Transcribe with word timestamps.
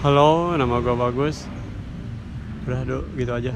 Halo, 0.00 0.56
nama 0.56 0.80
gue 0.80 0.96
Bagus. 0.96 1.44
Udah, 2.64 2.88
Dok, 2.88 3.04
gitu 3.20 3.36
aja. 3.36 3.52